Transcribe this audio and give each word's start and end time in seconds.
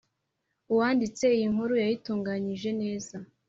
Uwanditse 0.71 1.25
iyi 1.37 1.47
nkuru 1.53 1.73
yayitunganyije 1.81 2.69
neza 2.81 3.15